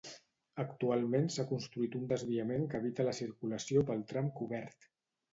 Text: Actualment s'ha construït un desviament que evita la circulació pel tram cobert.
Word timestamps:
Actualment 0.61 1.27
s'ha 1.33 1.43
construït 1.49 1.97
un 1.99 2.07
desviament 2.11 2.65
que 2.71 2.81
evita 2.83 3.05
la 3.09 3.13
circulació 3.19 3.83
pel 3.91 4.01
tram 4.13 4.31
cobert. 4.41 4.89